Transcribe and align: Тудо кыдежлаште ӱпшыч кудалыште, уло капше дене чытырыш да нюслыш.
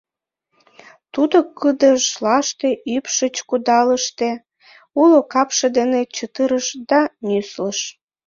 Тудо 1.13 1.37
кыдежлаште 1.59 2.69
ӱпшыч 2.95 3.35
кудалыште, 3.49 4.29
уло 5.01 5.19
капше 5.33 5.67
дене 5.77 6.01
чытырыш 6.15 6.67
да 6.89 6.99
нюслыш. 7.27 7.79